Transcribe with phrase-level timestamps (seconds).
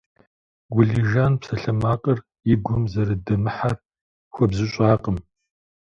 [0.73, 2.19] Гулижан псалъэмакъыр
[2.51, 3.73] и гум зэрыдэмыхьэр
[4.33, 5.17] хуэбзыщӀакъым.